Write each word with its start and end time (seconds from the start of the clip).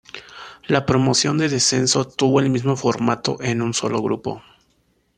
La 0.65 0.87
promoción 0.87 1.37
de 1.37 1.47
descenso 1.47 2.05
tuvo 2.07 2.39
el 2.39 2.49
mismo 2.49 2.75
formato 2.75 3.37
en 3.39 3.61
un 3.61 3.75
solo 3.75 4.01
grupo. 4.01 4.41